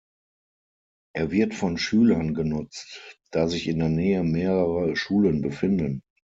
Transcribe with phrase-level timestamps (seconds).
[1.13, 6.01] Er wird von Schülern genutzt, da sich in der Nähe mehrere Schulen befinden.